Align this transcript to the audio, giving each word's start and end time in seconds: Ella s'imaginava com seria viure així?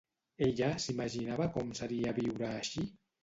Ella 0.45 0.69
s'imaginava 0.85 1.47
com 1.57 1.69
seria 1.81 2.17
viure 2.21 2.49
així? 2.55 2.89